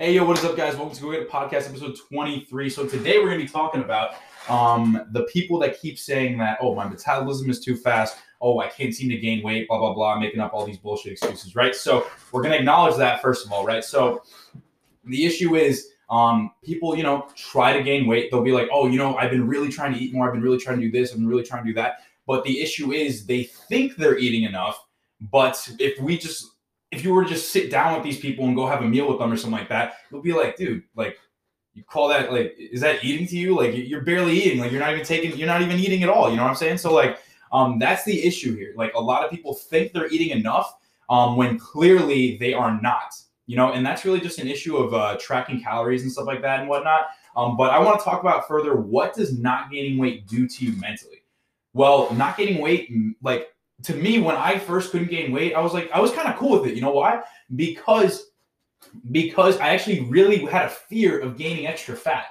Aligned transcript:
Hey, 0.00 0.14
yo, 0.14 0.24
what 0.24 0.38
is 0.38 0.44
up, 0.44 0.56
guys? 0.56 0.76
Welcome 0.76 0.94
to 0.94 1.02
Go 1.02 1.10
Get 1.10 1.22
a 1.22 1.24
Podcast, 1.24 1.68
episode 1.68 1.98
23. 2.08 2.70
So 2.70 2.86
today 2.86 3.18
we're 3.18 3.24
going 3.24 3.40
to 3.40 3.44
be 3.44 3.50
talking 3.50 3.82
about 3.82 4.14
um, 4.48 5.08
the 5.10 5.24
people 5.24 5.58
that 5.58 5.80
keep 5.80 5.98
saying 5.98 6.38
that, 6.38 6.56
oh, 6.60 6.72
my 6.76 6.86
metabolism 6.88 7.50
is 7.50 7.58
too 7.58 7.74
fast. 7.74 8.16
Oh, 8.40 8.60
I 8.60 8.68
can't 8.68 8.94
seem 8.94 9.08
to 9.08 9.16
gain 9.16 9.42
weight, 9.42 9.66
blah, 9.66 9.76
blah, 9.80 9.92
blah, 9.92 10.16
making 10.20 10.38
up 10.38 10.54
all 10.54 10.64
these 10.64 10.78
bullshit 10.78 11.10
excuses, 11.10 11.56
right? 11.56 11.74
So 11.74 12.06
we're 12.30 12.42
going 12.42 12.52
to 12.52 12.58
acknowledge 12.58 12.96
that, 12.98 13.20
first 13.20 13.44
of 13.44 13.50
all, 13.50 13.66
right? 13.66 13.82
So 13.82 14.22
the 15.04 15.26
issue 15.26 15.56
is 15.56 15.88
um, 16.10 16.52
people, 16.62 16.96
you 16.96 17.02
know, 17.02 17.26
try 17.34 17.72
to 17.72 17.82
gain 17.82 18.06
weight. 18.06 18.30
They'll 18.30 18.44
be 18.44 18.52
like, 18.52 18.68
oh, 18.72 18.86
you 18.86 18.98
know, 18.98 19.16
I've 19.16 19.32
been 19.32 19.48
really 19.48 19.68
trying 19.68 19.92
to 19.94 19.98
eat 19.98 20.14
more. 20.14 20.28
I've 20.28 20.32
been 20.32 20.42
really 20.42 20.58
trying 20.58 20.78
to 20.78 20.88
do 20.88 20.92
this. 20.92 21.10
I've 21.10 21.18
been 21.18 21.26
really 21.26 21.42
trying 21.42 21.64
to 21.64 21.70
do 21.70 21.74
that. 21.74 22.04
But 22.24 22.44
the 22.44 22.60
issue 22.60 22.92
is 22.92 23.26
they 23.26 23.42
think 23.42 23.96
they're 23.96 24.16
eating 24.16 24.44
enough. 24.44 24.80
But 25.20 25.68
if 25.80 26.00
we 26.00 26.16
just 26.16 26.52
if 26.90 27.04
you 27.04 27.12
were 27.12 27.24
to 27.24 27.28
just 27.28 27.50
sit 27.50 27.70
down 27.70 27.94
with 27.94 28.02
these 28.02 28.18
people 28.18 28.46
and 28.46 28.56
go 28.56 28.66
have 28.66 28.82
a 28.82 28.88
meal 28.88 29.08
with 29.08 29.18
them 29.18 29.32
or 29.32 29.36
something 29.36 29.58
like 29.58 29.68
that, 29.68 29.96
you'll 30.10 30.22
be 30.22 30.32
like, 30.32 30.56
dude, 30.56 30.82
like 30.96 31.18
you 31.74 31.84
call 31.84 32.08
that 32.08 32.32
like 32.32 32.54
is 32.58 32.80
that 32.80 33.04
eating 33.04 33.26
to 33.26 33.36
you? 33.36 33.56
Like 33.56 33.72
you're 33.74 34.02
barely 34.02 34.40
eating, 34.40 34.60
like 34.60 34.72
you're 34.72 34.80
not 34.80 34.92
even 34.92 35.04
taking, 35.04 35.36
you're 35.36 35.46
not 35.46 35.62
even 35.62 35.78
eating 35.78 36.02
at 36.02 36.08
all. 36.08 36.30
You 36.30 36.36
know 36.36 36.42
what 36.42 36.50
I'm 36.50 36.56
saying? 36.56 36.78
So 36.78 36.92
like 36.92 37.18
um 37.52 37.78
that's 37.78 38.04
the 38.04 38.24
issue 38.24 38.56
here. 38.56 38.72
Like 38.76 38.94
a 38.94 39.00
lot 39.00 39.24
of 39.24 39.30
people 39.30 39.54
think 39.54 39.92
they're 39.92 40.08
eating 40.08 40.30
enough 40.30 40.74
um 41.08 41.36
when 41.36 41.58
clearly 41.58 42.36
they 42.38 42.54
are 42.54 42.80
not. 42.80 43.14
You 43.46 43.56
know, 43.56 43.72
and 43.72 43.84
that's 43.84 44.04
really 44.04 44.20
just 44.20 44.38
an 44.38 44.46
issue 44.46 44.76
of 44.76 44.92
uh, 44.92 45.16
tracking 45.18 45.62
calories 45.62 46.02
and 46.02 46.12
stuff 46.12 46.26
like 46.26 46.42
that 46.42 46.60
and 46.60 46.68
whatnot. 46.68 47.06
Um, 47.34 47.56
but 47.56 47.70
I 47.70 47.78
want 47.78 47.98
to 47.98 48.04
talk 48.04 48.20
about 48.20 48.46
further 48.46 48.76
what 48.76 49.14
does 49.14 49.38
not 49.38 49.70
gaining 49.70 49.96
weight 49.96 50.26
do 50.26 50.46
to 50.46 50.64
you 50.66 50.78
mentally? 50.78 51.22
Well, 51.72 52.12
not 52.14 52.36
gaining 52.36 52.60
weight, 52.60 52.90
like 53.22 53.48
to 53.84 53.94
me, 53.94 54.18
when 54.18 54.36
I 54.36 54.58
first 54.58 54.90
couldn't 54.90 55.10
gain 55.10 55.32
weight, 55.32 55.54
I 55.54 55.60
was 55.60 55.72
like, 55.72 55.90
I 55.92 56.00
was 56.00 56.12
kind 56.12 56.28
of 56.28 56.36
cool 56.36 56.60
with 56.60 56.70
it. 56.70 56.74
You 56.74 56.80
know 56.80 56.92
why? 56.92 57.22
Because 57.54 58.26
because 59.10 59.58
I 59.58 59.68
actually 59.68 60.00
really 60.04 60.38
had 60.38 60.66
a 60.66 60.70
fear 60.70 61.18
of 61.18 61.36
gaining 61.36 61.66
extra 61.66 61.96
fat. 61.96 62.26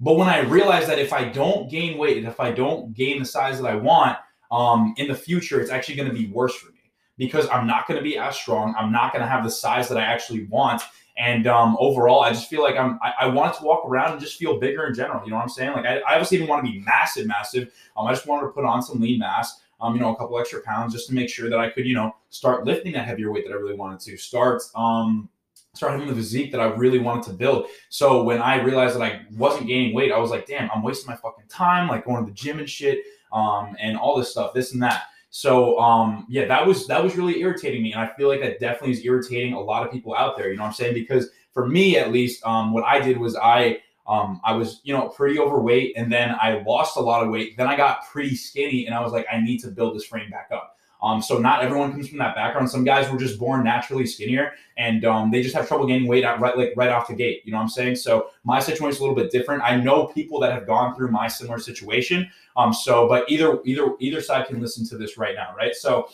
But 0.00 0.16
when 0.16 0.28
I 0.28 0.40
realized 0.40 0.88
that 0.88 0.98
if 0.98 1.12
I 1.12 1.24
don't 1.24 1.68
gain 1.70 1.98
weight, 1.98 2.18
and 2.18 2.26
if 2.26 2.38
I 2.38 2.52
don't 2.52 2.94
gain 2.94 3.18
the 3.18 3.24
size 3.24 3.60
that 3.60 3.68
I 3.68 3.74
want, 3.74 4.16
um, 4.50 4.94
in 4.96 5.08
the 5.08 5.14
future, 5.14 5.60
it's 5.60 5.70
actually 5.70 5.96
going 5.96 6.08
to 6.08 6.14
be 6.14 6.28
worse 6.28 6.54
for 6.54 6.70
me 6.72 6.78
because 7.16 7.48
I'm 7.50 7.66
not 7.66 7.86
going 7.86 7.98
to 7.98 8.02
be 8.02 8.16
as 8.16 8.36
strong. 8.36 8.74
I'm 8.78 8.92
not 8.92 9.12
going 9.12 9.22
to 9.22 9.28
have 9.28 9.44
the 9.44 9.50
size 9.50 9.88
that 9.88 9.98
I 9.98 10.02
actually 10.02 10.44
want. 10.44 10.82
And 11.16 11.48
um, 11.48 11.76
overall, 11.80 12.22
I 12.22 12.30
just 12.30 12.48
feel 12.48 12.62
like 12.62 12.76
I'm. 12.76 12.98
I, 13.02 13.12
I 13.20 13.26
wanted 13.26 13.58
to 13.58 13.64
walk 13.64 13.84
around 13.84 14.12
and 14.12 14.20
just 14.20 14.38
feel 14.38 14.58
bigger 14.60 14.86
in 14.86 14.94
general. 14.94 15.24
You 15.24 15.30
know 15.30 15.36
what 15.36 15.42
I'm 15.42 15.48
saying? 15.48 15.72
Like 15.72 15.84
I, 15.84 15.98
I 15.98 16.14
obviously 16.14 16.38
didn't 16.38 16.48
want 16.48 16.64
to 16.64 16.70
be 16.70 16.78
massive, 16.78 17.26
massive. 17.26 17.72
Um, 17.96 18.06
I 18.06 18.12
just 18.12 18.26
wanted 18.26 18.46
to 18.46 18.52
put 18.52 18.64
on 18.64 18.82
some 18.82 19.00
lean 19.00 19.18
mass 19.18 19.60
um, 19.80 19.94
you 19.94 20.00
know, 20.00 20.14
a 20.14 20.16
couple 20.16 20.38
extra 20.38 20.60
pounds 20.62 20.92
just 20.92 21.08
to 21.08 21.14
make 21.14 21.28
sure 21.28 21.48
that 21.48 21.58
I 21.58 21.70
could, 21.70 21.86
you 21.86 21.94
know, 21.94 22.14
start 22.30 22.64
lifting 22.64 22.92
that 22.92 23.06
heavier 23.06 23.30
weight 23.30 23.46
that 23.46 23.52
I 23.52 23.56
really 23.56 23.76
wanted 23.76 24.00
to. 24.00 24.16
Start 24.16 24.62
um 24.74 25.28
start 25.74 25.92
having 25.92 26.08
the 26.08 26.14
physique 26.14 26.50
that 26.50 26.60
I 26.60 26.66
really 26.66 26.98
wanted 26.98 27.24
to 27.24 27.32
build. 27.32 27.66
So 27.88 28.24
when 28.24 28.42
I 28.42 28.60
realized 28.60 28.96
that 28.96 29.02
I 29.02 29.20
wasn't 29.36 29.68
gaining 29.68 29.94
weight, 29.94 30.10
I 30.10 30.18
was 30.18 30.30
like, 30.30 30.46
damn, 30.46 30.68
I'm 30.74 30.82
wasting 30.82 31.08
my 31.08 31.16
fucking 31.16 31.44
time, 31.48 31.88
like 31.88 32.04
going 32.04 32.24
to 32.24 32.28
the 32.28 32.34
gym 32.34 32.58
and 32.58 32.68
shit, 32.68 32.98
um, 33.32 33.76
and 33.78 33.96
all 33.96 34.16
this 34.16 34.30
stuff, 34.30 34.52
this 34.54 34.72
and 34.72 34.82
that. 34.82 35.04
So 35.30 35.78
um, 35.78 36.26
yeah, 36.28 36.46
that 36.46 36.66
was 36.66 36.86
that 36.86 37.02
was 37.02 37.16
really 37.16 37.40
irritating 37.40 37.82
me, 37.82 37.92
and 37.92 38.00
I 38.00 38.10
feel 38.16 38.28
like 38.28 38.40
that 38.40 38.60
definitely 38.60 38.92
is 38.92 39.04
irritating 39.04 39.52
a 39.52 39.60
lot 39.60 39.86
of 39.86 39.92
people 39.92 40.14
out 40.14 40.36
there. 40.36 40.50
You 40.50 40.56
know 40.56 40.62
what 40.62 40.68
I'm 40.68 40.74
saying? 40.74 40.94
Because 40.94 41.30
for 41.52 41.66
me, 41.66 41.96
at 41.96 42.12
least, 42.12 42.44
um, 42.44 42.72
what 42.72 42.84
I 42.84 42.98
did 43.00 43.18
was 43.18 43.36
I 43.36 43.78
um, 44.08 44.40
I 44.42 44.54
was, 44.54 44.80
you 44.84 44.94
know, 44.94 45.08
pretty 45.08 45.38
overweight 45.38 45.92
and 45.96 46.10
then 46.10 46.34
I 46.40 46.62
lost 46.66 46.96
a 46.96 47.00
lot 47.00 47.22
of 47.22 47.30
weight. 47.30 47.56
Then 47.56 47.66
I 47.66 47.76
got 47.76 48.06
pretty 48.06 48.34
skinny 48.34 48.86
and 48.86 48.94
I 48.94 49.00
was 49.00 49.12
like, 49.12 49.26
I 49.30 49.40
need 49.40 49.58
to 49.58 49.68
build 49.68 49.94
this 49.94 50.04
frame 50.04 50.30
back 50.30 50.48
up. 50.52 50.76
Um, 51.00 51.22
so 51.22 51.38
not 51.38 51.62
everyone 51.62 51.92
comes 51.92 52.08
from 52.08 52.18
that 52.18 52.34
background. 52.34 52.68
Some 52.68 52.82
guys 52.82 53.10
were 53.10 53.18
just 53.18 53.38
born 53.38 53.62
naturally 53.62 54.06
skinnier 54.06 54.52
and 54.76 55.04
um, 55.04 55.30
they 55.30 55.42
just 55.42 55.54
have 55.54 55.68
trouble 55.68 55.86
gaining 55.86 56.08
weight 56.08 56.24
out 56.24 56.40
right 56.40 56.56
like 56.56 56.72
right 56.74 56.90
off 56.90 57.06
the 57.06 57.14
gate. 57.14 57.42
You 57.44 57.52
know 57.52 57.58
what 57.58 57.64
I'm 57.64 57.68
saying? 57.68 57.96
So 57.96 58.30
my 58.44 58.58
situation 58.58 58.90
is 58.90 58.98
a 58.98 59.02
little 59.02 59.14
bit 59.14 59.30
different. 59.30 59.62
I 59.62 59.76
know 59.76 60.06
people 60.06 60.40
that 60.40 60.52
have 60.52 60.66
gone 60.66 60.96
through 60.96 61.12
my 61.12 61.28
similar 61.28 61.58
situation. 61.60 62.28
Um, 62.56 62.72
so 62.72 63.06
but 63.06 63.30
either 63.30 63.60
either 63.64 63.94
either 64.00 64.20
side 64.20 64.48
can 64.48 64.60
listen 64.60 64.84
to 64.88 64.98
this 64.98 65.16
right 65.16 65.36
now, 65.36 65.54
right? 65.56 65.74
So 65.74 66.08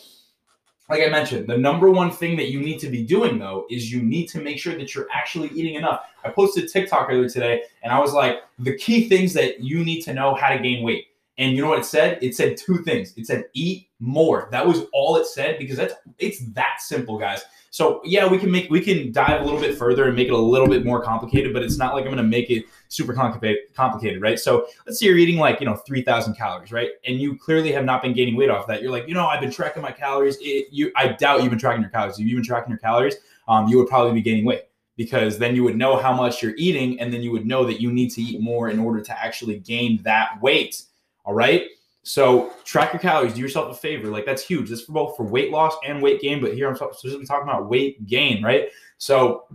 like 0.89 1.01
I 1.01 1.09
mentioned, 1.09 1.47
the 1.47 1.57
number 1.57 1.89
one 1.89 2.11
thing 2.11 2.37
that 2.37 2.49
you 2.49 2.59
need 2.59 2.79
to 2.79 2.89
be 2.89 3.03
doing 3.03 3.39
though 3.39 3.65
is 3.69 3.91
you 3.91 4.01
need 4.03 4.27
to 4.27 4.39
make 4.39 4.59
sure 4.59 4.75
that 4.75 4.93
you're 4.93 5.07
actually 5.11 5.49
eating 5.49 5.75
enough. 5.75 6.01
I 6.23 6.29
posted 6.29 6.71
TikTok 6.71 7.09
earlier 7.09 7.29
today 7.29 7.63
and 7.81 7.91
I 7.91 7.99
was 7.99 8.13
like, 8.13 8.43
the 8.59 8.75
key 8.77 9.09
things 9.09 9.33
that 9.33 9.61
you 9.61 9.83
need 9.83 10.01
to 10.01 10.13
know 10.13 10.35
how 10.35 10.49
to 10.49 10.59
gain 10.59 10.83
weight. 10.83 11.07
And 11.37 11.55
you 11.55 11.61
know 11.61 11.69
what 11.69 11.79
it 11.79 11.85
said? 11.85 12.19
It 12.21 12.35
said 12.35 12.55
two 12.55 12.83
things. 12.83 13.13
It 13.17 13.25
said 13.27 13.45
eat 13.53 13.89
more. 14.05 14.47
That 14.51 14.65
was 14.65 14.83
all 14.93 15.17
it 15.17 15.25
said 15.25 15.57
because 15.57 15.77
that's 15.77 15.95
it's 16.19 16.39
that 16.53 16.79
simple, 16.79 17.17
guys. 17.17 17.43
So 17.71 17.99
yeah, 18.05 18.25
we 18.25 18.37
can 18.37 18.49
make 18.49 18.69
we 18.69 18.79
can 18.79 19.11
dive 19.11 19.41
a 19.41 19.43
little 19.43 19.59
bit 19.59 19.77
further 19.77 20.05
and 20.05 20.15
make 20.15 20.27
it 20.27 20.33
a 20.33 20.37
little 20.37 20.67
bit 20.67 20.85
more 20.85 21.01
complicated, 21.03 21.51
but 21.51 21.61
it's 21.61 21.77
not 21.77 21.93
like 21.93 22.03
I'm 22.03 22.11
going 22.11 22.17
to 22.17 22.23
make 22.23 22.49
it 22.49 22.63
super 22.87 23.13
complicated, 23.13 24.21
right? 24.21 24.39
So 24.39 24.67
let's 24.85 24.99
say 24.99 25.07
you're 25.07 25.17
eating 25.17 25.37
like 25.37 25.59
you 25.59 25.65
know 25.65 25.75
3,000 25.75 26.35
calories, 26.35 26.71
right? 26.71 26.91
And 27.05 27.19
you 27.19 27.37
clearly 27.37 27.73
have 27.73 27.83
not 27.83 28.01
been 28.01 28.13
gaining 28.13 28.37
weight 28.37 28.49
off 28.49 28.65
that. 28.67 28.81
You're 28.81 28.91
like, 28.91 29.09
you 29.09 29.13
know, 29.13 29.27
I've 29.27 29.41
been 29.41 29.51
tracking 29.51 29.81
my 29.81 29.91
calories. 29.91 30.37
It, 30.39 30.67
you, 30.71 30.91
I 30.95 31.09
doubt 31.09 31.41
you've 31.41 31.49
been 31.49 31.59
tracking 31.59 31.81
your 31.81 31.91
calories. 31.91 32.17
If 32.17 32.25
you've 32.25 32.37
been 32.37 32.45
tracking 32.45 32.69
your 32.69 32.79
calories, 32.79 33.15
um, 33.49 33.67
you 33.67 33.77
would 33.77 33.87
probably 33.87 34.13
be 34.13 34.21
gaining 34.21 34.45
weight 34.45 34.61
because 34.95 35.37
then 35.37 35.53
you 35.53 35.63
would 35.65 35.75
know 35.75 35.97
how 35.97 36.13
much 36.13 36.41
you're 36.41 36.55
eating, 36.55 36.97
and 37.01 37.11
then 37.11 37.21
you 37.21 37.31
would 37.31 37.45
know 37.45 37.65
that 37.65 37.81
you 37.81 37.91
need 37.91 38.09
to 38.11 38.21
eat 38.21 38.39
more 38.39 38.69
in 38.69 38.79
order 38.79 39.01
to 39.01 39.21
actually 39.21 39.59
gain 39.59 40.01
that 40.03 40.41
weight. 40.41 40.83
All 41.25 41.33
right. 41.33 41.63
So 42.07 42.53
track 42.63 42.93
your 42.93 42.99
calories. 42.99 43.33
Do 43.33 43.41
yourself 43.41 43.75
a 43.75 43.79
favor. 43.79 44.09
Like 44.09 44.27
that's 44.27 44.43
huge. 44.43 44.69
This 44.69 44.83
for 44.83 44.91
both 44.91 45.17
for 45.17 45.23
weight 45.23 45.49
loss 45.49 45.75
and 45.83 46.03
weight 46.03 46.21
gain. 46.21 46.39
But 46.39 46.53
here 46.53 46.69
I'm 46.69 46.75
specifically 46.75 47.25
talking 47.25 47.49
about 47.49 47.67
weight 47.67 48.05
gain, 48.05 48.43
right? 48.43 48.69
So 48.99 49.45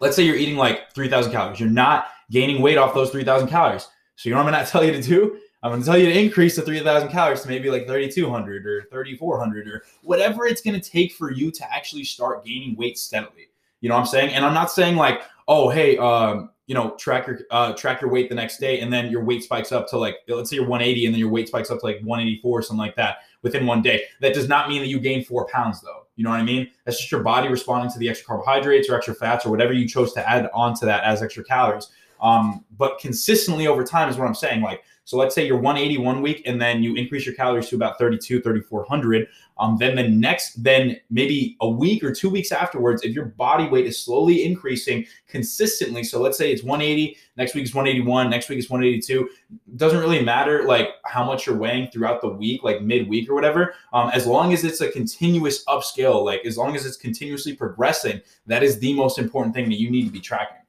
let's 0.00 0.16
say 0.16 0.24
you're 0.24 0.34
eating 0.34 0.56
like 0.56 0.92
3,000 0.94 1.30
calories. 1.30 1.60
You're 1.60 1.70
not 1.70 2.08
gaining 2.28 2.60
weight 2.60 2.76
off 2.76 2.92
those 2.92 3.10
3,000 3.10 3.46
calories. 3.46 3.86
So 4.16 4.28
you 4.28 4.34
know 4.34 4.42
what 4.42 4.52
I'm 4.52 4.64
to 4.64 4.70
tell 4.72 4.84
you 4.84 4.92
to 4.92 5.00
do? 5.00 5.38
I'm 5.62 5.78
to 5.78 5.86
tell 5.86 5.96
you 5.96 6.06
to 6.06 6.18
increase 6.18 6.56
the 6.56 6.62
3,000 6.62 7.08
calories 7.08 7.42
to 7.42 7.48
maybe 7.48 7.70
like 7.70 7.86
3,200 7.86 8.66
or 8.66 8.82
3,400 8.90 9.68
or 9.68 9.84
whatever 10.02 10.46
it's 10.46 10.60
to 10.80 10.80
take 10.80 11.12
for 11.12 11.30
you 11.30 11.52
to 11.52 11.72
actually 11.72 12.04
start 12.04 12.44
gaining 12.44 12.76
weight 12.76 12.98
steadily. 12.98 13.48
You 13.80 13.90
know 13.90 13.94
what 13.94 14.02
I'm 14.02 14.06
saying? 14.06 14.34
And 14.34 14.44
I'm 14.44 14.54
not 14.54 14.72
saying 14.72 14.96
like, 14.96 15.22
oh, 15.46 15.68
hey, 15.68 15.96
um, 15.98 16.50
you 16.66 16.74
know, 16.74 16.90
track 16.96 17.26
your 17.26 17.38
uh, 17.50 17.72
track 17.74 18.00
your 18.00 18.10
weight 18.10 18.28
the 18.28 18.34
next 18.34 18.58
day, 18.58 18.80
and 18.80 18.92
then 18.92 19.10
your 19.10 19.24
weight 19.24 19.42
spikes 19.42 19.72
up 19.72 19.88
to 19.88 19.98
like 19.98 20.16
let's 20.28 20.50
say 20.50 20.56
you're 20.56 20.68
180, 20.68 21.06
and 21.06 21.14
then 21.14 21.20
your 21.20 21.30
weight 21.30 21.48
spikes 21.48 21.70
up 21.70 21.80
to 21.80 21.86
like 21.86 22.00
184 22.02 22.58
or 22.58 22.62
something 22.62 22.78
like 22.78 22.96
that 22.96 23.18
within 23.42 23.66
one 23.66 23.82
day. 23.82 24.02
That 24.20 24.34
does 24.34 24.48
not 24.48 24.68
mean 24.68 24.80
that 24.82 24.88
you 24.88 24.98
gain 24.98 25.24
four 25.24 25.46
pounds, 25.46 25.80
though. 25.80 26.06
You 26.16 26.24
know 26.24 26.30
what 26.30 26.40
I 26.40 26.44
mean? 26.44 26.68
That's 26.84 26.98
just 26.98 27.12
your 27.12 27.22
body 27.22 27.48
responding 27.48 27.92
to 27.92 27.98
the 27.98 28.08
extra 28.08 28.26
carbohydrates 28.26 28.88
or 28.88 28.96
extra 28.96 29.14
fats 29.14 29.46
or 29.46 29.50
whatever 29.50 29.72
you 29.72 29.86
chose 29.86 30.12
to 30.14 30.28
add 30.28 30.50
onto 30.52 30.86
that 30.86 31.04
as 31.04 31.22
extra 31.22 31.44
calories. 31.44 31.88
Um, 32.20 32.64
but 32.76 32.98
consistently 32.98 33.66
over 33.66 33.84
time 33.84 34.08
is 34.08 34.16
what 34.16 34.26
I'm 34.26 34.34
saying. 34.34 34.62
Like 34.62 34.82
so 35.06 35.16
let's 35.16 35.36
say 35.36 35.46
you're 35.46 35.56
180 35.56 36.02
one 36.02 36.20
week 36.20 36.42
and 36.46 36.60
then 36.60 36.82
you 36.82 36.96
increase 36.96 37.24
your 37.24 37.34
calories 37.36 37.68
to 37.68 37.76
about 37.76 37.96
32, 37.96 38.42
3400. 38.42 39.28
Um, 39.56 39.76
then 39.78 39.94
the 39.94 40.08
next, 40.08 40.60
then 40.64 40.96
maybe 41.10 41.56
a 41.60 41.70
week 41.70 42.02
or 42.02 42.12
two 42.12 42.28
weeks 42.28 42.50
afterwards, 42.50 43.04
if 43.04 43.14
your 43.14 43.26
body 43.26 43.68
weight 43.68 43.86
is 43.86 43.96
slowly 43.96 44.44
increasing 44.44 45.06
consistently, 45.28 46.02
so 46.02 46.20
let's 46.20 46.36
say 46.36 46.50
it's 46.50 46.64
180, 46.64 47.16
next 47.36 47.54
week 47.54 47.62
is 47.62 47.72
181, 47.72 48.28
next 48.28 48.48
week 48.48 48.58
is 48.58 48.68
182, 48.68 49.28
doesn't 49.76 50.00
really 50.00 50.24
matter 50.24 50.64
like 50.64 50.88
how 51.04 51.24
much 51.24 51.46
you're 51.46 51.56
weighing 51.56 51.88
throughout 51.92 52.20
the 52.20 52.28
week, 52.28 52.64
like 52.64 52.82
midweek 52.82 53.30
or 53.30 53.34
whatever. 53.34 53.74
Um, 53.92 54.10
as 54.12 54.26
long 54.26 54.52
as 54.52 54.64
it's 54.64 54.80
a 54.80 54.90
continuous 54.90 55.64
upscale, 55.66 56.24
like 56.24 56.44
as 56.44 56.58
long 56.58 56.74
as 56.74 56.84
it's 56.84 56.96
continuously 56.96 57.54
progressing, 57.54 58.20
that 58.46 58.64
is 58.64 58.80
the 58.80 58.92
most 58.92 59.20
important 59.20 59.54
thing 59.54 59.68
that 59.68 59.78
you 59.78 59.88
need 59.88 60.06
to 60.06 60.12
be 60.12 60.20
tracking. 60.20 60.65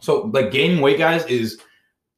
So 0.00 0.22
like 0.26 0.50
gaining 0.50 0.80
weight, 0.80 0.98
guys, 0.98 1.24
is 1.26 1.60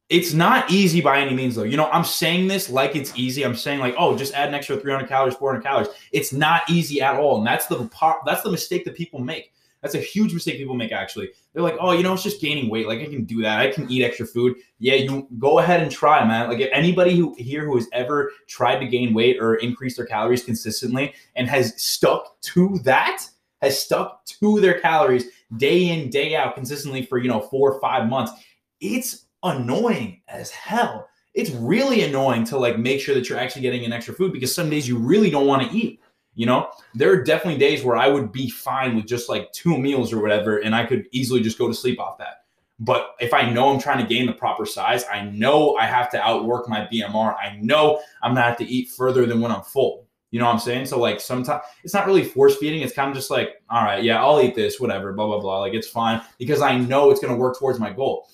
it's 0.09 0.33
not 0.33 0.71
easy 0.71 1.01
by 1.01 1.19
any 1.19 1.35
means, 1.35 1.55
though. 1.55 1.63
You 1.63 1.77
know, 1.77 1.89
I'm 1.91 2.03
saying 2.03 2.47
this 2.47 2.69
like 2.69 2.95
it's 2.95 3.15
easy. 3.15 3.45
I'm 3.45 3.55
saying 3.55 3.79
like, 3.79 3.95
oh, 3.97 4.17
just 4.17 4.33
add 4.33 4.49
an 4.49 4.55
extra 4.55 4.77
300 4.77 5.07
calories, 5.07 5.35
400 5.35 5.61
calories. 5.61 5.87
It's 6.11 6.33
not 6.33 6.67
easy 6.69 7.01
at 7.01 7.15
all, 7.15 7.37
and 7.37 7.47
that's 7.47 7.67
the. 7.67 7.89
That's 8.25 8.41
the 8.41 8.51
mistake 8.51 8.85
that 8.85 8.95
people 8.95 9.19
make. 9.19 9.53
That's 9.81 9.95
a 9.95 9.99
huge 9.99 10.33
mistake 10.33 10.57
people 10.57 10.75
make. 10.75 10.91
Actually, 10.91 11.29
they're 11.53 11.63
like, 11.63 11.77
oh, 11.79 11.91
you 11.91 12.03
know, 12.03 12.13
it's 12.13 12.23
just 12.23 12.41
gaining 12.41 12.69
weight. 12.69 12.87
Like 12.87 12.99
I 12.99 13.05
can 13.05 13.23
do 13.23 13.41
that. 13.43 13.59
I 13.59 13.71
can 13.71 13.89
eat 13.89 14.03
extra 14.03 14.25
food. 14.25 14.57
Yeah, 14.79 14.95
you 14.95 15.27
go 15.37 15.59
ahead 15.59 15.81
and 15.81 15.91
try, 15.91 16.25
man. 16.25 16.49
Like 16.49 16.59
if 16.59 16.69
anybody 16.73 17.15
who 17.15 17.35
here 17.37 17.65
who 17.65 17.75
has 17.75 17.87
ever 17.93 18.31
tried 18.47 18.79
to 18.79 18.87
gain 18.87 19.13
weight 19.13 19.37
or 19.39 19.55
increase 19.55 19.95
their 19.95 20.05
calories 20.05 20.43
consistently 20.43 21.13
and 21.35 21.47
has 21.47 21.79
stuck 21.81 22.41
to 22.41 22.79
that, 22.79 23.25
has 23.61 23.81
stuck 23.81 24.25
to 24.25 24.59
their 24.59 24.79
calories 24.79 25.25
day 25.57 25.89
in 25.89 26.09
day 26.09 26.35
out 26.35 26.55
consistently 26.55 27.05
for 27.05 27.17
you 27.17 27.27
know 27.27 27.41
four 27.41 27.71
or 27.73 27.79
five 27.79 28.07
months. 28.07 28.31
It's 28.79 29.25
annoying 29.43 30.21
as 30.27 30.51
hell. 30.51 31.07
It's 31.33 31.51
really 31.51 32.03
annoying 32.03 32.43
to 32.45 32.57
like 32.57 32.77
make 32.77 32.99
sure 32.99 33.15
that 33.15 33.29
you're 33.29 33.39
actually 33.39 33.61
getting 33.61 33.85
an 33.85 33.93
extra 33.93 34.13
food 34.13 34.33
because 34.33 34.53
some 34.53 34.69
days 34.69 34.87
you 34.87 34.97
really 34.97 35.29
don't 35.29 35.47
want 35.47 35.69
to 35.69 35.77
eat. 35.77 36.01
You 36.35 36.45
know, 36.45 36.69
there 36.95 37.11
are 37.11 37.23
definitely 37.23 37.59
days 37.59 37.83
where 37.83 37.97
I 37.97 38.07
would 38.07 38.31
be 38.31 38.49
fine 38.49 38.95
with 38.95 39.05
just 39.05 39.29
like 39.29 39.51
two 39.51 39.77
meals 39.77 40.13
or 40.13 40.21
whatever, 40.21 40.59
and 40.59 40.73
I 40.73 40.85
could 40.85 41.07
easily 41.11 41.41
just 41.41 41.57
go 41.57 41.67
to 41.67 41.73
sleep 41.73 41.99
off 41.99 42.17
that. 42.19 42.45
But 42.79 43.15
if 43.19 43.33
I 43.33 43.49
know 43.49 43.69
I'm 43.69 43.79
trying 43.79 43.99
to 43.99 44.07
gain 44.07 44.25
the 44.25 44.33
proper 44.33 44.65
size, 44.65 45.03
I 45.11 45.23
know 45.23 45.75
I 45.75 45.85
have 45.85 46.09
to 46.11 46.21
outwork 46.21 46.69
my 46.69 46.87
BMR. 46.91 47.35
I 47.35 47.57
know 47.61 48.01
I'm 48.23 48.33
gonna 48.33 48.45
have 48.45 48.57
to 48.59 48.65
eat 48.65 48.89
further 48.89 49.25
than 49.25 49.41
when 49.41 49.51
I'm 49.51 49.63
full. 49.63 50.07
You 50.31 50.39
know 50.39 50.45
what 50.45 50.53
I'm 50.53 50.59
saying? 50.59 50.85
So 50.85 50.99
like 50.99 51.19
sometimes 51.19 51.63
it's 51.83 51.93
not 51.93 52.05
really 52.05 52.23
force 52.23 52.57
feeding. 52.57 52.81
It's 52.81 52.93
kind 52.93 53.09
of 53.09 53.15
just 53.15 53.31
like, 53.31 53.61
all 53.69 53.83
right, 53.83 54.03
yeah, 54.03 54.23
I'll 54.23 54.41
eat 54.41 54.55
this, 54.55 54.79
whatever, 54.79 55.13
blah 55.13 55.27
blah 55.27 55.39
blah. 55.39 55.59
Like 55.59 55.73
it's 55.73 55.87
fine 55.87 56.21
because 56.37 56.61
I 56.61 56.77
know 56.77 57.09
it's 57.09 57.19
gonna 57.19 57.35
work 57.35 57.57
towards 57.57 57.79
my 57.79 57.91
goal. 57.91 58.29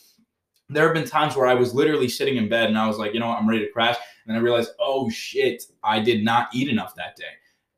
There 0.68 0.84
have 0.84 0.94
been 0.94 1.08
times 1.08 1.36
where 1.36 1.48
I 1.48 1.54
was 1.54 1.74
literally 1.74 2.10
sitting 2.10 2.38
in 2.38 2.50
bed 2.50 2.70
and 2.70 2.78
I 2.78 2.88
was 2.88 2.98
like, 2.98 3.14
you 3.14 3.20
know 3.20 3.28
what, 3.28 3.38
I'm 3.38 3.48
ready 3.48 3.66
to 3.66 3.72
crash, 3.72 3.96
and 4.28 4.36
I 4.36 4.40
realized, 4.40 4.72
oh 4.80 5.10
shit, 5.10 5.64
I 5.84 6.00
did 6.00 6.24
not 6.24 6.50
eat 6.54 6.70
enough 6.70 6.96
that 6.96 7.16
day. 7.16 7.24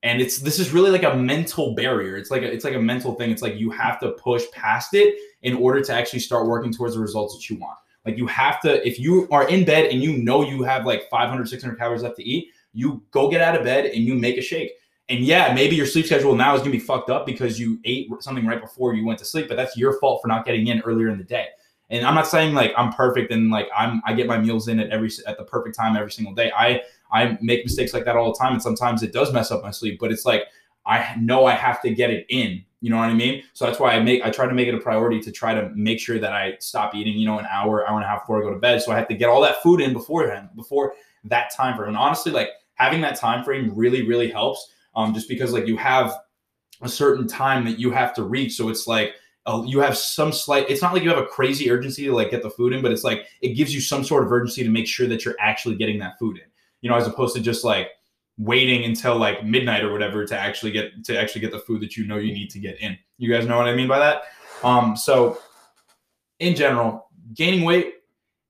And 0.03 0.21
it's 0.21 0.39
this 0.39 0.59
is 0.59 0.71
really 0.71 0.91
like 0.91 1.03
a 1.03 1.15
mental 1.15 1.75
barrier. 1.75 2.15
It's 2.17 2.31
like 2.31 2.43
a, 2.43 2.51
it's 2.51 2.63
like 2.63 2.75
a 2.75 2.81
mental 2.81 3.15
thing. 3.15 3.29
It's 3.29 3.41
like 3.41 3.55
you 3.57 3.69
have 3.71 3.99
to 3.99 4.11
push 4.11 4.43
past 4.51 4.93
it 4.93 5.15
in 5.41 5.55
order 5.55 5.81
to 5.81 5.93
actually 5.93 6.19
start 6.19 6.47
working 6.47 6.71
towards 6.71 6.95
the 6.95 7.01
results 7.01 7.35
that 7.35 7.49
you 7.49 7.57
want. 7.59 7.77
Like 8.05 8.17
you 8.17 8.25
have 8.27 8.61
to, 8.61 8.87
if 8.87 8.99
you 8.99 9.27
are 9.31 9.49
in 9.49 9.65
bed 9.65 9.91
and 9.91 10.01
you 10.01 10.17
know 10.17 10.41
you 10.41 10.63
have 10.63 10.85
like 10.85 11.09
500, 11.09 11.49
600 11.49 11.77
calories 11.77 12.03
left 12.03 12.15
to 12.15 12.23
eat, 12.23 12.51
you 12.77 13.01
go 13.09 13.29
get 13.29 13.41
out 13.41 13.57
of 13.57 13.63
bed 13.63 13.85
and 13.85 14.03
you 14.03 14.13
make 14.13 14.37
a 14.37 14.41
shake. 14.41 14.71
And 15.09 15.23
yeah, 15.23 15.53
maybe 15.53 15.75
your 15.75 15.85
sleep 15.85 16.05
schedule 16.05 16.35
now 16.35 16.53
is 16.53 16.61
gonna 16.61 16.71
be 16.71 16.79
fucked 16.79 17.09
up 17.09 17.25
because 17.25 17.59
you 17.59 17.79
ate 17.85 18.07
something 18.19 18.45
right 18.45 18.61
before 18.61 18.93
you 18.93 19.05
went 19.05 19.17
to 19.19 19.25
sleep, 19.25 19.47
but 19.47 19.55
that's 19.55 19.75
your 19.75 19.99
fault 19.99 20.21
for 20.21 20.27
not 20.27 20.45
getting 20.45 20.67
in 20.67 20.81
earlier 20.81 21.09
in 21.09 21.17
the 21.17 21.23
day. 21.23 21.47
And 21.89 22.05
I'm 22.05 22.13
not 22.13 22.27
saying 22.27 22.53
like 22.53 22.73
I'm 22.77 22.93
perfect 22.93 23.31
and 23.31 23.49
like 23.49 23.67
I'm 23.75 24.01
I 24.05 24.13
get 24.13 24.27
my 24.27 24.37
meals 24.37 24.67
in 24.67 24.79
at 24.79 24.89
every 24.91 25.09
at 25.25 25.37
the 25.37 25.45
perfect 25.45 25.75
time 25.75 25.95
every 25.95 26.11
single 26.11 26.35
day. 26.35 26.51
I 26.55 26.81
I 27.11 27.37
make 27.41 27.63
mistakes 27.63 27.93
like 27.93 28.05
that 28.05 28.15
all 28.15 28.31
the 28.31 28.37
time, 28.37 28.53
and 28.53 28.61
sometimes 28.61 29.01
it 29.01 29.13
does 29.13 29.33
mess 29.33 29.49
up 29.49 29.63
my 29.63 29.71
sleep. 29.71 29.97
But 29.99 30.11
it's 30.11 30.25
like 30.25 30.43
I 30.85 31.15
know 31.19 31.45
I 31.45 31.53
have 31.53 31.81
to 31.81 31.89
get 31.89 32.11
it 32.11 32.25
in. 32.29 32.63
You 32.81 32.91
know 32.91 32.97
what 32.97 33.09
I 33.09 33.13
mean? 33.13 33.41
So 33.53 33.65
that's 33.65 33.79
why 33.79 33.93
I 33.93 33.99
make 33.99 34.23
I 34.23 34.29
try 34.29 34.45
to 34.45 34.53
make 34.53 34.67
it 34.67 34.75
a 34.75 34.79
priority 34.79 35.19
to 35.21 35.31
try 35.31 35.53
to 35.53 35.69
make 35.73 35.99
sure 35.99 36.19
that 36.19 36.33
I 36.33 36.57
stop 36.59 36.93
eating. 36.93 37.17
You 37.17 37.25
know, 37.25 37.39
an 37.39 37.47
hour, 37.49 37.87
hour 37.87 37.95
and 37.95 38.05
a 38.05 38.07
half 38.07 38.23
before 38.23 38.39
I 38.39 38.43
go 38.43 38.53
to 38.53 38.59
bed. 38.59 38.81
So 38.81 38.91
I 38.91 38.97
have 38.97 39.07
to 39.07 39.15
get 39.15 39.29
all 39.29 39.41
that 39.41 39.63
food 39.63 39.79
in 39.79 39.93
beforehand, 39.93 40.49
before 40.55 40.93
that 41.23 41.51
time 41.55 41.75
frame. 41.77 41.89
And 41.89 41.97
honestly, 41.97 42.31
like 42.31 42.49
having 42.77 43.01
that 43.01 43.19
time 43.19 43.43
frame 43.43 43.71
really, 43.75 44.07
really 44.07 44.31
helps. 44.31 44.71
Um, 44.95 45.13
just 45.13 45.29
because 45.29 45.53
like 45.53 45.67
you 45.67 45.77
have 45.77 46.15
a 46.81 46.89
certain 46.89 47.27
time 47.27 47.65
that 47.65 47.79
you 47.79 47.91
have 47.91 48.13
to 48.15 48.23
reach. 48.23 48.55
So 48.55 48.69
it's 48.69 48.87
like 48.87 49.13
uh, 49.45 49.63
you 49.65 49.79
have 49.79 49.97
some 49.97 50.31
slight. 50.31 50.69
It's 50.69 50.81
not 50.81 50.93
like 50.93 51.03
you 51.03 51.09
have 51.09 51.17
a 51.17 51.25
crazy 51.25 51.69
urgency 51.69 52.05
to 52.05 52.13
like 52.13 52.31
get 52.31 52.41
the 52.41 52.49
food 52.49 52.73
in, 52.73 52.81
but 52.81 52.91
it's 52.91 53.03
like 53.03 53.25
it 53.41 53.53
gives 53.53 53.73
you 53.73 53.81
some 53.81 54.03
sort 54.03 54.23
of 54.23 54.31
urgency 54.31 54.63
to 54.63 54.69
make 54.69 54.87
sure 54.87 55.07
that 55.07 55.25
you're 55.25 55.35
actually 55.39 55.75
getting 55.75 55.99
that 55.99 56.17
food 56.19 56.37
in. 56.37 56.43
You 56.81 56.89
know, 56.89 56.95
as 56.95 57.07
opposed 57.07 57.35
to 57.35 57.41
just 57.41 57.63
like 57.63 57.89
waiting 58.37 58.85
until 58.85 59.17
like 59.17 59.43
midnight 59.43 59.83
or 59.83 59.91
whatever 59.91 60.25
to 60.25 60.37
actually 60.37 60.71
get 60.71 61.03
to 61.05 61.19
actually 61.19 61.41
get 61.41 61.51
the 61.51 61.59
food 61.59 61.81
that 61.81 61.97
you 61.97 62.05
know 62.05 62.17
you 62.17 62.33
need 62.33 62.49
to 62.51 62.59
get 62.59 62.79
in. 62.79 62.97
You 63.17 63.31
guys 63.31 63.47
know 63.47 63.57
what 63.57 63.67
I 63.67 63.75
mean 63.75 63.87
by 63.87 63.99
that? 63.99 64.23
Um, 64.63 64.95
so 64.95 65.39
in 66.39 66.55
general, 66.55 67.09
gaining 67.33 67.63
weight, 67.63 67.95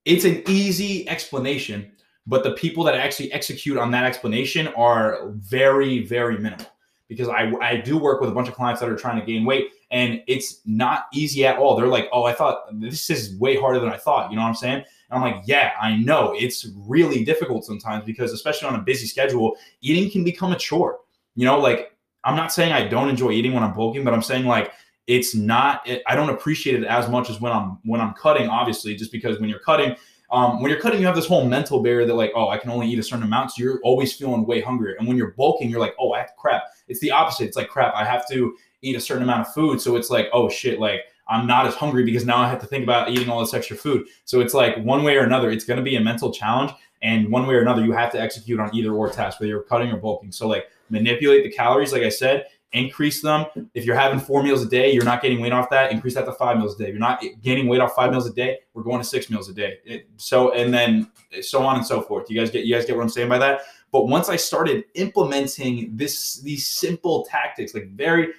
it's 0.05 0.25
an 0.25 0.43
easy 0.47 1.07
explanation 1.07 1.91
but 2.27 2.43
the 2.43 2.51
people 2.51 2.83
that 2.83 2.93
actually 2.93 3.31
execute 3.31 3.77
on 3.77 3.89
that 3.91 4.03
explanation 4.03 4.67
are 4.69 5.29
very 5.29 6.05
very 6.05 6.37
minimal. 6.37 6.65
Because 7.07 7.29
I, 7.29 7.53
I 7.61 7.77
do 7.77 7.97
work 7.97 8.19
with 8.19 8.29
a 8.29 8.33
bunch 8.33 8.49
of 8.49 8.53
clients 8.53 8.81
that 8.81 8.89
are 8.89 8.95
trying 8.97 9.17
to 9.17 9.25
gain 9.25 9.45
weight 9.45 9.71
and 9.91 10.21
it's 10.27 10.59
not 10.65 11.05
easy 11.13 11.45
at 11.45 11.57
all. 11.57 11.77
They're 11.77 11.87
like 11.87 12.09
oh 12.11 12.25
i 12.25 12.33
thought 12.33 12.65
this 12.79 13.09
is 13.09 13.35
way 13.37 13.55
harder 13.55 13.79
than 13.79 13.89
i 13.89 13.97
thought. 13.97 14.29
You 14.29 14.35
know 14.35 14.43
what 14.43 14.49
i'm 14.49 14.55
saying? 14.55 14.77
And 14.77 14.85
i'm 15.11 15.21
like 15.21 15.43
yeah 15.45 15.71
i 15.81 15.95
know. 15.95 16.35
It's 16.37 16.67
really 16.75 17.23
difficult 17.23 17.65
sometimes 17.65 18.03
because 18.03 18.33
especially 18.33 18.67
on 18.67 18.75
a 18.75 18.81
busy 18.81 19.07
schedule 19.07 19.55
eating 19.81 20.11
can 20.11 20.23
become 20.23 20.51
a 20.51 20.57
chore. 20.57 20.99
You 21.35 21.45
know 21.45 21.59
like 21.59 21.93
i'm 22.23 22.35
not 22.35 22.51
saying 22.51 22.73
i 22.73 22.85
don't 22.85 23.09
enjoy 23.09 23.31
eating 23.31 23.53
when 23.53 23.63
i'm 23.63 23.73
bulking 23.73 24.03
but 24.03 24.13
i'm 24.13 24.21
saying 24.21 24.45
like 24.45 24.73
it's 25.07 25.33
not 25.33 25.87
i 26.05 26.15
don't 26.15 26.29
appreciate 26.29 26.81
it 26.81 26.85
as 26.85 27.09
much 27.09 27.29
as 27.29 27.39
when 27.39 27.53
i'm 27.53 27.79
when 27.85 28.01
i'm 28.01 28.13
cutting 28.13 28.49
obviously 28.49 28.95
just 28.95 29.11
because 29.11 29.39
when 29.39 29.49
you're 29.49 29.59
cutting 29.59 29.95
um, 30.29 30.61
when 30.61 30.69
you're 30.69 30.79
cutting, 30.79 30.99
you 30.99 31.05
have 31.05 31.15
this 31.15 31.27
whole 31.27 31.47
mental 31.47 31.81
barrier 31.81 32.05
that 32.05 32.13
like, 32.13 32.31
oh, 32.35 32.49
I 32.49 32.57
can 32.57 32.69
only 32.69 32.87
eat 32.87 32.99
a 32.99 33.03
certain 33.03 33.23
amount. 33.23 33.51
So 33.51 33.63
you're 33.63 33.79
always 33.83 34.13
feeling 34.13 34.45
way 34.45 34.61
hungrier. 34.61 34.95
And 34.99 35.07
when 35.07 35.17
you're 35.17 35.31
bulking, 35.31 35.69
you're 35.69 35.79
like, 35.79 35.95
oh, 35.99 36.11
I 36.11 36.19
have 36.19 36.27
to 36.27 36.33
crap. 36.37 36.63
It's 36.87 36.99
the 36.99 37.11
opposite. 37.11 37.45
It's 37.45 37.55
like 37.55 37.69
crap. 37.69 37.93
I 37.95 38.03
have 38.03 38.27
to 38.29 38.57
eat 38.81 38.95
a 38.95 38.99
certain 38.99 39.23
amount 39.23 39.47
of 39.47 39.53
food. 39.53 39.81
So 39.81 39.95
it's 39.95 40.09
like, 40.09 40.27
oh 40.33 40.49
shit, 40.49 40.79
like 40.79 41.01
I'm 41.29 41.47
not 41.47 41.65
as 41.65 41.75
hungry 41.75 42.03
because 42.03 42.25
now 42.25 42.37
I 42.37 42.49
have 42.49 42.59
to 42.59 42.67
think 42.67 42.83
about 42.83 43.09
eating 43.09 43.29
all 43.29 43.39
this 43.39 43.53
extra 43.53 43.75
food. 43.75 44.07
So 44.25 44.41
it's 44.41 44.53
like 44.53 44.77
one 44.77 45.03
way 45.03 45.17
or 45.17 45.23
another, 45.23 45.49
it's 45.49 45.65
going 45.65 45.77
to 45.77 45.83
be 45.83 45.95
a 45.95 46.01
mental 46.01 46.31
challenge. 46.31 46.71
And 47.01 47.29
one 47.29 47.47
way 47.47 47.55
or 47.55 47.61
another, 47.61 47.85
you 47.85 47.91
have 47.91 48.11
to 48.13 48.21
execute 48.21 48.59
on 48.59 48.73
either 48.75 48.91
or 48.91 49.09
task, 49.09 49.39
whether 49.39 49.49
you're 49.49 49.61
cutting 49.61 49.91
or 49.91 49.97
bulking. 49.97 50.31
So 50.31 50.47
like 50.47 50.67
manipulate 50.89 51.43
the 51.43 51.51
calories, 51.51 51.93
like 51.93 52.03
I 52.03 52.09
said, 52.09 52.47
increase 52.73 53.21
them. 53.21 53.45
If 53.73 53.85
you're 53.85 53.95
having 53.95 54.19
four 54.19 54.43
meals 54.43 54.61
a 54.61 54.67
day, 54.67 54.91
you're 54.91 55.05
not 55.05 55.21
getting 55.21 55.39
weight 55.39 55.53
off 55.53 55.69
that, 55.69 55.91
increase 55.91 56.15
that 56.15 56.25
to 56.25 56.33
five 56.33 56.57
meals 56.57 56.75
a 56.75 56.77
day. 56.77 56.85
If 56.85 56.91
you're 56.91 56.99
not 56.99 57.23
gaining 57.41 57.67
weight 57.67 57.79
off 57.79 57.95
five 57.95 58.11
meals 58.11 58.27
a 58.27 58.33
day, 58.33 58.59
we're 58.73 58.83
going 58.83 58.99
to 58.99 59.07
six 59.07 59.29
meals 59.29 59.49
a 59.49 59.53
day. 59.53 59.77
It, 59.85 60.09
so 60.17 60.53
and 60.53 60.73
then 60.73 61.09
so 61.41 61.63
on 61.63 61.77
and 61.77 61.85
so 61.85 62.01
forth. 62.01 62.29
You 62.29 62.39
guys 62.39 62.51
get 62.51 62.65
you 62.65 62.75
guys 62.75 62.85
get 62.85 62.95
what 62.95 63.03
I'm 63.03 63.09
saying 63.09 63.29
by 63.29 63.37
that? 63.39 63.61
But 63.91 64.07
once 64.07 64.27
I 64.27 64.35
started 64.35 64.85
implementing 64.95 65.95
this 65.95 66.41
these 66.41 66.67
simple 66.67 67.25
tactics, 67.29 67.73
like 67.73 67.89
very 67.91 68.33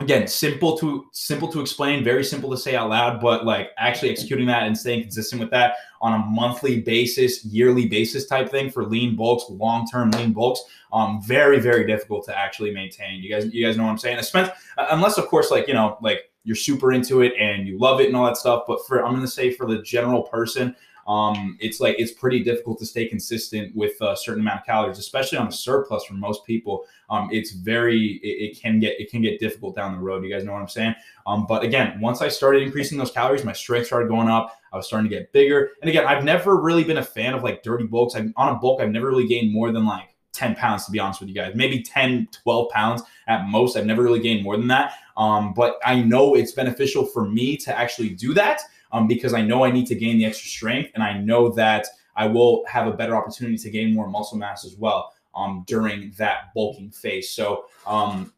again 0.00 0.26
simple 0.26 0.76
to 0.78 1.06
simple 1.12 1.48
to 1.48 1.60
explain 1.60 2.02
very 2.02 2.24
simple 2.24 2.50
to 2.50 2.56
say 2.56 2.74
out 2.74 2.88
loud 2.88 3.20
but 3.20 3.44
like 3.44 3.68
actually 3.76 4.10
executing 4.10 4.46
that 4.46 4.62
and 4.62 4.76
staying 4.76 5.02
consistent 5.02 5.38
with 5.38 5.50
that 5.50 5.74
on 6.00 6.14
a 6.14 6.18
monthly 6.26 6.80
basis 6.80 7.44
yearly 7.44 7.86
basis 7.86 8.26
type 8.26 8.48
thing 8.48 8.70
for 8.70 8.84
lean 8.84 9.16
bulks 9.16 9.44
long 9.50 9.86
term 9.86 10.10
lean 10.12 10.32
bulks 10.32 10.62
um 10.92 11.20
very 11.22 11.60
very 11.60 11.86
difficult 11.86 12.24
to 12.24 12.36
actually 12.36 12.72
maintain. 12.72 13.22
You 13.22 13.30
guys 13.30 13.52
you 13.52 13.64
guys 13.64 13.76
know 13.76 13.84
what 13.84 13.90
i'm 13.90 13.98
saying? 13.98 14.22
Spent, 14.22 14.50
uh, 14.78 14.86
unless 14.90 15.18
of 15.18 15.26
course 15.26 15.50
like 15.50 15.68
you 15.68 15.74
know 15.74 15.98
like 16.00 16.30
you're 16.44 16.56
super 16.56 16.92
into 16.92 17.20
it 17.20 17.32
and 17.38 17.66
you 17.66 17.78
love 17.78 18.00
it 18.00 18.06
and 18.06 18.16
all 18.16 18.24
that 18.24 18.36
stuff 18.36 18.64
but 18.66 18.84
for 18.86 19.04
i'm 19.04 19.20
to 19.20 19.28
say 19.28 19.50
for 19.50 19.66
the 19.66 19.82
general 19.82 20.22
person 20.22 20.74
um, 21.10 21.56
it's 21.58 21.80
like 21.80 21.96
it's 21.98 22.12
pretty 22.12 22.44
difficult 22.44 22.78
to 22.78 22.86
stay 22.86 23.08
consistent 23.08 23.74
with 23.74 24.00
a 24.00 24.16
certain 24.16 24.42
amount 24.42 24.60
of 24.60 24.66
calories, 24.66 24.96
especially 24.96 25.38
on 25.38 25.48
a 25.48 25.52
surplus 25.52 26.04
for 26.04 26.14
most 26.14 26.46
people. 26.46 26.84
Um, 27.10 27.28
it's 27.32 27.50
very 27.50 28.20
it, 28.22 28.52
it, 28.52 28.60
can 28.62 28.78
get 28.78 28.94
it 29.00 29.10
can 29.10 29.20
get 29.20 29.40
difficult 29.40 29.74
down 29.74 29.92
the 29.92 29.98
road. 29.98 30.22
You 30.24 30.32
guys 30.32 30.44
know 30.44 30.52
what 30.52 30.62
I'm 30.62 30.68
saying? 30.68 30.94
Um, 31.26 31.46
but 31.48 31.64
again, 31.64 32.00
once 32.00 32.22
I 32.22 32.28
started 32.28 32.62
increasing 32.62 32.96
those 32.96 33.10
calories, 33.10 33.44
my 33.44 33.52
strength 33.52 33.88
started 33.88 34.08
going 34.08 34.28
up. 34.28 34.56
I 34.72 34.76
was 34.76 34.86
starting 34.86 35.10
to 35.10 35.16
get 35.16 35.32
bigger. 35.32 35.72
And 35.82 35.88
again, 35.88 36.06
I've 36.06 36.22
never 36.22 36.60
really 36.60 36.84
been 36.84 36.98
a 36.98 37.04
fan 37.04 37.34
of 37.34 37.42
like 37.42 37.64
dirty 37.64 37.86
bulks. 37.86 38.14
I'm 38.14 38.32
on 38.36 38.54
a 38.54 38.58
bulk. 38.60 38.80
I've 38.80 38.92
never 38.92 39.08
really 39.08 39.26
gained 39.26 39.52
more 39.52 39.72
than 39.72 39.84
like 39.84 40.14
10 40.32 40.54
pounds 40.54 40.86
to 40.86 40.92
be 40.92 41.00
honest 41.00 41.18
with 41.18 41.28
you 41.28 41.34
guys 41.34 41.56
maybe 41.56 41.82
10 41.82 42.28
12 42.44 42.70
pounds 42.70 43.02
at 43.26 43.48
most 43.48 43.76
i've 43.76 43.84
never 43.84 44.00
really 44.00 44.20
gained 44.20 44.44
more 44.44 44.56
than 44.56 44.68
that 44.68 44.94
um, 45.16 45.52
but 45.54 45.80
i 45.84 46.00
know 46.00 46.36
it's 46.36 46.52
beneficial 46.52 47.04
for 47.04 47.28
me 47.28 47.56
to 47.56 47.76
actually 47.76 48.10
do 48.10 48.32
that 48.32 48.62
um, 48.92 49.06
because 49.06 49.34
I 49.34 49.42
know 49.42 49.64
I 49.64 49.70
need 49.70 49.86
to 49.86 49.94
gain 49.94 50.18
the 50.18 50.24
extra 50.24 50.48
strength 50.48 50.90
and 50.94 51.02
I 51.02 51.18
know 51.18 51.50
that 51.50 51.86
I 52.16 52.26
will 52.26 52.64
have 52.66 52.86
a 52.86 52.92
better 52.92 53.16
opportunity 53.16 53.56
to 53.58 53.70
gain 53.70 53.94
more 53.94 54.08
muscle 54.08 54.38
mass 54.38 54.64
as 54.64 54.76
well 54.76 55.12
um, 55.34 55.64
during 55.66 56.12
that 56.18 56.52
bulking 56.54 56.90
phase. 56.90 57.30
So, 57.30 57.66
um, 57.86 58.32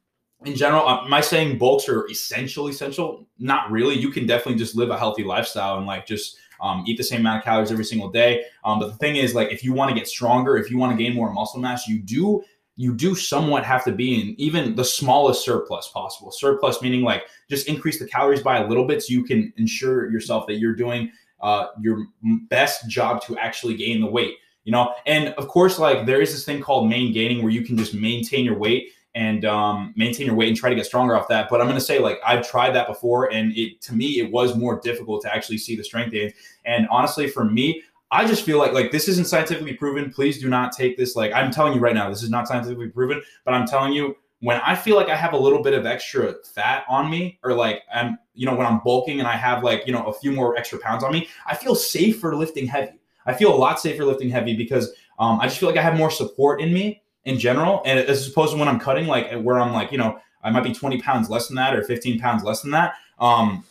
in 0.44 0.56
general, 0.56 0.87
uh, 0.87 1.04
am 1.04 1.14
I 1.14 1.20
saying 1.20 1.58
bulks 1.58 1.88
are 1.88 2.08
essential? 2.10 2.69
Essential? 2.69 3.26
Not 3.38 3.71
really. 3.71 3.94
You 3.94 4.11
can 4.11 4.26
definitely 4.26 4.59
just 4.59 4.75
live 4.75 4.90
a 4.90 4.99
healthy 4.99 5.23
lifestyle 5.23 5.78
and 5.78 5.87
like 5.87 6.04
just 6.04 6.37
um, 6.61 6.85
eat 6.87 6.97
the 6.97 7.04
same 7.04 7.21
amount 7.21 7.38
of 7.38 7.44
calories 7.44 7.71
every 7.71 7.85
single 7.85 8.11
day. 8.11 8.44
Um, 8.64 8.78
but 8.78 8.87
the 8.88 8.97
thing 8.97 9.16
is, 9.16 9.35
like, 9.35 9.52
if 9.52 9.64
you 9.64 9.73
want 9.73 9.90
to 9.90 9.94
get 9.94 10.09
stronger, 10.09 10.56
if 10.56 10.71
you 10.71 10.78
want 10.78 10.97
to 10.97 11.02
gain 11.02 11.14
more 11.14 11.32
muscle 11.32 11.61
mass, 11.61 11.88
you 11.88 12.00
do 12.00 12.42
you 12.76 12.95
do 12.95 13.14
somewhat 13.14 13.64
have 13.64 13.85
to 13.85 13.93
be 13.93 14.21
in 14.21 14.35
even 14.38 14.75
the 14.75 14.85
smallest 14.85 15.45
surplus 15.45 15.88
possible. 15.88 16.31
Surplus 16.31 16.81
meaning 16.81 17.02
like 17.02 17.25
just 17.50 17.69
increase 17.69 17.99
the 17.99 18.07
calories 18.07 18.43
by 18.43 18.59
a 18.59 18.67
little 18.67 18.87
bit 18.87 19.02
so 19.02 19.12
you 19.12 19.25
can 19.25 19.52
ensure 19.57 20.11
yourself 20.11 20.47
that 20.47 20.55
you're 20.55 20.75
doing 20.75 21.11
uh, 21.41 21.67
your 21.81 22.07
best 22.49 22.88
job 22.88 23.23
to 23.23 23.37
actually 23.37 23.76
gain 23.76 24.00
the 24.00 24.07
weight. 24.07 24.35
You 24.64 24.73
know, 24.73 24.95
and 25.07 25.29
of 25.35 25.49
course, 25.49 25.79
like 25.79 26.07
there 26.07 26.21
is 26.21 26.33
this 26.33 26.45
thing 26.45 26.61
called 26.61 26.88
main 26.88 27.12
gaining 27.12 27.43
where 27.43 27.52
you 27.52 27.62
can 27.62 27.76
just 27.76 27.95
maintain 27.95 28.45
your 28.45 28.57
weight 28.57 28.91
and 29.14 29.45
um, 29.45 29.93
maintain 29.97 30.26
your 30.26 30.35
weight 30.35 30.49
and 30.49 30.57
try 30.57 30.71
to 30.71 30.76
get 30.76 30.87
stronger 30.87 31.14
off 31.17 31.29
that. 31.29 31.49
But 31.50 31.61
I'm 31.61 31.67
going 31.67 31.79
to 31.79 31.85
say, 31.85 31.99
like, 31.99 32.19
I've 32.25 32.49
tried 32.49 32.71
that 32.71 32.87
before, 32.87 33.31
and 33.31 33.52
it 33.57 33.81
to 33.83 33.95
me, 33.95 34.21
it 34.21 34.31
was 34.31 34.57
more 34.57 34.81
difficult 34.81 35.23
to 35.23 35.35
actually 35.35 35.59
see 35.59 35.76
the 35.76 35.85
strength 35.85 36.12
gains. 36.12 36.33
And 36.64 36.88
honestly, 36.91 37.29
for 37.29 37.45
me, 37.45 37.83
I 38.12 38.26
just 38.26 38.45
feel 38.45 38.59
like 38.59 38.73
like 38.73 38.92
this 38.92 39.09
isn't 39.09 39.26
scientifically 39.26 39.73
proven. 39.73 40.12
Please 40.12 40.38
do 40.38 40.49
not 40.49 40.71
take 40.71 40.99
this 40.99 41.16
like 41.16 41.33
I'm 41.33 41.50
telling 41.50 41.73
you 41.73 41.81
right 41.81 41.95
now. 41.95 42.11
This 42.11 42.23
is 42.23 42.31
not 42.31 42.47
scientifically 42.47 42.88
proven, 42.88 43.23
but 43.45 43.54
I'm 43.54 43.66
telling 43.66 43.95
you 43.95 44.16
when 44.40 44.61
I 44.61 44.75
feel 44.75 44.97
like 44.97 45.09
I 45.09 45.16
have 45.16 45.33
a 45.33 45.37
little 45.37 45.62
bit 45.62 45.73
of 45.73 45.87
extra 45.87 46.35
fat 46.54 46.85
on 46.88 47.11
me, 47.11 47.38
or 47.42 47.54
like 47.54 47.83
I'm 47.92 48.19
you 48.35 48.45
know 48.45 48.54
when 48.54 48.66
I'm 48.66 48.81
bulking 48.85 49.19
and 49.19 49.26
I 49.26 49.33
have 49.33 49.64
like 49.64 49.87
you 49.87 49.95
know 49.95 50.04
a 50.04 50.12
few 50.12 50.31
more 50.31 50.57
extra 50.57 50.78
pounds 50.78 51.02
on 51.02 51.12
me, 51.12 51.26
I 51.47 51.57
feel 51.57 51.75
safer 51.75 52.37
lifting 52.37 52.66
heavy. 52.66 53.00
I 53.25 53.33
feel 53.33 53.54
a 53.54 53.57
lot 53.57 53.81
safer 53.81 54.04
lifting 54.04 54.28
heavy 54.28 54.54
because 54.54 54.92
um, 55.19 55.40
I 55.40 55.47
just 55.47 55.59
feel 55.59 55.69
like 55.69 55.78
I 55.78 55.83
have 55.83 55.97
more 55.97 56.11
support 56.11 56.61
in 56.61 56.73
me 56.75 57.02
in 57.25 57.38
general, 57.38 57.81
and 57.87 57.99
as 57.99 58.28
opposed 58.28 58.52
to 58.52 58.59
when 58.59 58.69
I'm 58.69 58.78
cutting 58.78 59.07
like 59.07 59.33
where 59.40 59.59
I'm 59.59 59.73
like 59.73 59.90
you 59.90 59.97
know 59.97 60.19
I 60.45 60.50
might 60.50 60.64
be 60.64 60.75
20 60.75 61.00
pounds 61.00 61.31
less 61.31 61.49
than 61.49 61.57
that 61.57 61.75
or 61.75 61.83
15 61.83 62.19
pounds 62.21 62.45
less 62.45 62.61
than 62.61 62.73
that. 62.73 62.95
Um, 63.19 63.64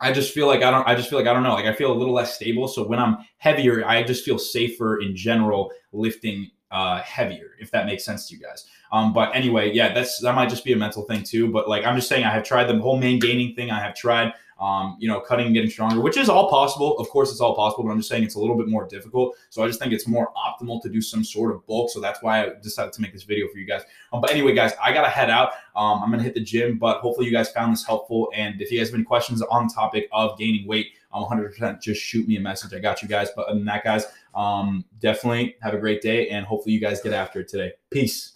I 0.00 0.12
just 0.12 0.32
feel 0.32 0.46
like 0.46 0.62
I 0.62 0.70
don't 0.70 0.86
I 0.86 0.94
just 0.94 1.10
feel 1.10 1.18
like 1.18 1.28
I 1.28 1.32
don't 1.32 1.42
know 1.42 1.54
like 1.54 1.66
I 1.66 1.74
feel 1.74 1.92
a 1.92 1.94
little 1.94 2.14
less 2.14 2.34
stable. 2.34 2.68
So 2.68 2.86
when 2.86 2.98
I'm 2.98 3.18
heavier 3.38 3.86
I 3.86 4.02
just 4.02 4.24
feel 4.24 4.38
safer 4.38 5.00
in 5.00 5.14
general 5.14 5.70
lifting 5.92 6.50
uh 6.70 7.02
heavier 7.02 7.50
if 7.58 7.70
that 7.72 7.84
makes 7.86 8.04
sense 8.04 8.28
to 8.28 8.34
you 8.34 8.40
guys. 8.40 8.64
Um 8.92 9.12
but 9.12 9.34
anyway 9.34 9.72
yeah 9.72 9.92
that's 9.92 10.20
that 10.20 10.34
might 10.34 10.48
just 10.48 10.64
be 10.64 10.72
a 10.72 10.76
mental 10.76 11.02
thing 11.02 11.22
too. 11.22 11.50
But 11.50 11.68
like 11.68 11.84
I'm 11.84 11.96
just 11.96 12.08
saying 12.08 12.24
I 12.24 12.30
have 12.30 12.44
tried 12.44 12.64
the 12.64 12.78
whole 12.78 12.98
main 12.98 13.18
gaining 13.18 13.54
thing. 13.54 13.70
I 13.70 13.80
have 13.80 13.94
tried 13.94 14.32
um, 14.60 14.96
you 15.00 15.08
know, 15.08 15.20
cutting 15.20 15.46
and 15.46 15.54
getting 15.54 15.70
stronger, 15.70 16.00
which 16.00 16.18
is 16.18 16.28
all 16.28 16.50
possible. 16.50 16.98
Of 16.98 17.08
course, 17.08 17.30
it's 17.30 17.40
all 17.40 17.56
possible, 17.56 17.84
but 17.84 17.90
I'm 17.90 17.98
just 17.98 18.10
saying 18.10 18.24
it's 18.24 18.34
a 18.34 18.38
little 18.38 18.56
bit 18.56 18.68
more 18.68 18.86
difficult. 18.86 19.36
So 19.48 19.64
I 19.64 19.66
just 19.66 19.80
think 19.80 19.92
it's 19.92 20.06
more 20.06 20.30
optimal 20.36 20.82
to 20.82 20.90
do 20.90 21.00
some 21.00 21.24
sort 21.24 21.54
of 21.54 21.66
bulk. 21.66 21.90
So 21.90 22.00
that's 22.00 22.22
why 22.22 22.44
I 22.44 22.50
decided 22.62 22.92
to 22.92 23.00
make 23.00 23.12
this 23.14 23.22
video 23.22 23.48
for 23.48 23.58
you 23.58 23.66
guys. 23.66 23.82
Um, 24.12 24.20
but 24.20 24.30
anyway, 24.30 24.54
guys, 24.54 24.72
I 24.82 24.92
gotta 24.92 25.08
head 25.08 25.30
out. 25.30 25.52
Um, 25.74 26.02
I'm 26.02 26.10
gonna 26.10 26.22
hit 26.22 26.34
the 26.34 26.42
gym, 26.42 26.78
but 26.78 27.00
hopefully 27.00 27.26
you 27.26 27.32
guys 27.32 27.50
found 27.50 27.72
this 27.72 27.84
helpful. 27.84 28.30
And 28.34 28.60
if 28.60 28.70
you 28.70 28.78
guys 28.78 28.88
have 28.88 28.94
any 28.94 29.04
questions 29.04 29.40
on 29.40 29.68
the 29.68 29.74
topic 29.74 30.08
of 30.12 30.38
gaining 30.38 30.68
weight, 30.68 30.88
I'm 31.12 31.24
100% 31.24 31.80
just 31.80 32.00
shoot 32.00 32.28
me 32.28 32.36
a 32.36 32.40
message. 32.40 32.74
I 32.74 32.78
got 32.78 33.02
you 33.02 33.08
guys. 33.08 33.30
But 33.34 33.46
other 33.46 33.58
than 33.58 33.64
that, 33.66 33.82
guys, 33.82 34.04
um, 34.34 34.84
definitely 35.00 35.56
have 35.62 35.74
a 35.74 35.78
great 35.78 36.02
day 36.02 36.28
and 36.28 36.46
hopefully 36.46 36.74
you 36.74 36.80
guys 36.80 37.00
get 37.00 37.12
after 37.12 37.40
it 37.40 37.48
today. 37.48 37.72
Peace. 37.90 38.32